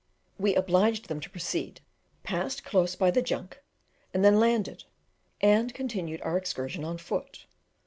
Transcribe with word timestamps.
We 0.39 0.55
obliged 0.55 1.09
them 1.09 1.19
to 1.19 1.29
proceed, 1.29 1.79
passed 2.23 2.63
close 2.63 2.95
by 2.95 3.11
the 3.11 3.21
junk, 3.21 3.61
and 4.15 4.25
then 4.25 4.39
landed, 4.39 4.85
and 5.41 5.71
continued 5.75 6.23
our 6.23 6.37
excursion 6.37 6.83
on 6.83 6.97
foot. 6.97 7.45